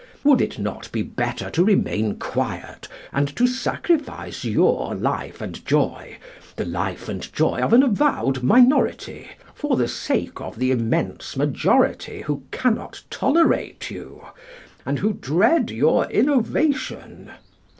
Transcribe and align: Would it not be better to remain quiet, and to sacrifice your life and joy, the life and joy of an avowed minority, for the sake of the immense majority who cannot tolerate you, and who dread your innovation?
Would 0.23 0.41
it 0.41 0.57
not 0.57 0.91
be 0.91 1.03
better 1.03 1.51
to 1.51 1.63
remain 1.63 2.17
quiet, 2.17 2.87
and 3.13 3.27
to 3.35 3.45
sacrifice 3.45 4.43
your 4.43 4.95
life 4.95 5.41
and 5.41 5.63
joy, 5.63 6.17
the 6.55 6.65
life 6.65 7.07
and 7.07 7.31
joy 7.31 7.59
of 7.61 7.71
an 7.71 7.83
avowed 7.83 8.41
minority, 8.41 9.29
for 9.53 9.75
the 9.77 9.87
sake 9.87 10.41
of 10.41 10.57
the 10.57 10.71
immense 10.71 11.37
majority 11.37 12.21
who 12.23 12.41
cannot 12.49 13.03
tolerate 13.11 13.91
you, 13.91 14.23
and 14.87 14.97
who 14.97 15.13
dread 15.13 15.69
your 15.69 16.09
innovation? 16.09 17.29